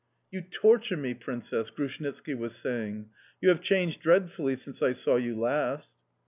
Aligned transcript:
"You 0.31 0.41
torture 0.41 0.97
me, 0.97 1.13
Princess!" 1.13 1.69
Grushnitski 1.69 2.33
was 2.33 2.55
saying. 2.55 3.11
"You 3.39 3.49
have 3.49 3.61
changed 3.61 4.01
dreadfully 4.01 4.55
since 4.55 4.81
I 4.81 4.93
saw 4.93 5.17
you 5.17 5.39
last"... 5.39 5.93